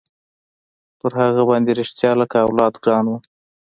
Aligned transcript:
پر 0.99 1.11
هغه 1.21 1.43
باندې 1.49 1.71
رښتيا 1.79 2.11
لكه 2.21 2.37
اولاد 2.45 2.73
ګران 2.83 3.05
وم. 3.07 3.19